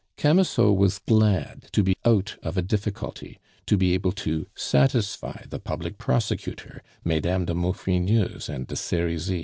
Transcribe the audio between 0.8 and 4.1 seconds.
glad to be out of a difficulty, to be